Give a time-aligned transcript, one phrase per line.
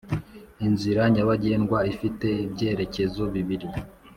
[0.67, 3.67] Inzira nyabagendwa ifite ibyerekezo bibiri